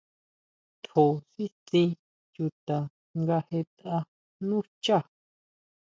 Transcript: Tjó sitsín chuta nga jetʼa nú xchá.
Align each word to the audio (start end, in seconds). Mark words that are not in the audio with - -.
Tjó 0.85 1.03
sitsín 1.31 1.89
chuta 2.33 2.77
nga 3.19 3.37
jetʼa 3.49 3.95
nú 4.47 4.57
xchá. 4.69 4.97